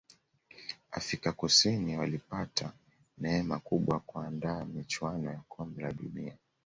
[0.91, 2.73] afika kusini walipata
[3.17, 6.37] neeme kubwa ya kuandaa michuano ya kombe la dunia